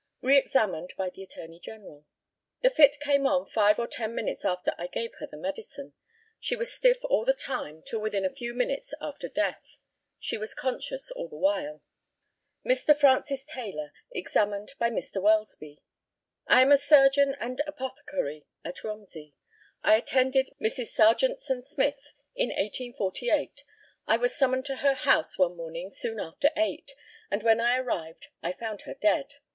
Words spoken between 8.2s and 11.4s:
a few minutes after death. She was conscious all the